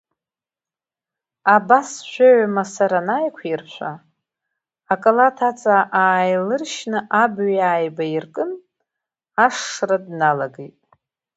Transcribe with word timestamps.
Абас 1.55 1.89
жәаҩа 2.11 2.47
масар 2.55 2.91
анааиқәиршәа, 2.99 3.91
акалаҭ 4.93 5.37
аҵа 5.49 5.77
ааилыршьны 6.01 6.99
абаҩ 7.23 7.55
ааибаиркын, 7.67 8.51
ашшра 9.45 9.97
дналагеит. 10.05 10.77